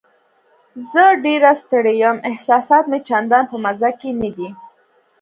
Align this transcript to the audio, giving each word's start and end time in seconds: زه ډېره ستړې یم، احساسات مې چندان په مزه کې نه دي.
زه 0.91 1.03
ډېره 1.25 1.51
ستړې 1.61 1.93
یم، 2.03 2.17
احساسات 2.29 2.83
مې 2.91 2.99
چندان 3.09 3.43
په 3.51 3.57
مزه 3.63 3.89
کې 3.99 4.09
نه 4.21 4.29
دي. 4.37 4.49